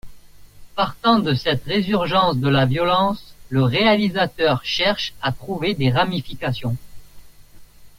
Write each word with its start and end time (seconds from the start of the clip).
Partant 0.75 1.19
de 1.19 1.35
cette 1.35 1.63
résurgence 1.65 2.35
de 2.37 2.49
la 2.49 2.65
violence, 2.65 3.35
le 3.49 3.61
réalisateur 3.61 4.65
cherche 4.65 5.13
à 5.21 5.31
trouver 5.31 5.75
des 5.75 5.91
ramifications. 5.91 6.75